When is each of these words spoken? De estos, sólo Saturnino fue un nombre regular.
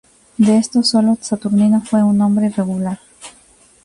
De 0.39 0.57
estos, 0.57 0.89
sólo 0.89 1.15
Saturnino 1.21 1.83
fue 1.85 2.01
un 2.01 2.17
nombre 2.17 2.49
regular. 2.49 2.99